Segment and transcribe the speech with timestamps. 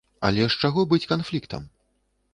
[0.29, 1.69] Але з чаго быць канфліктам?